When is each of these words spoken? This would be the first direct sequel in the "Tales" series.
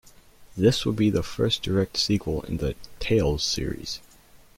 This 0.57 0.83
would 0.83 0.95
be 0.95 1.11
the 1.11 1.21
first 1.21 1.61
direct 1.61 1.95
sequel 1.95 2.41
in 2.45 2.57
the 2.57 2.73
"Tales" 2.99 3.43
series. 3.43 3.99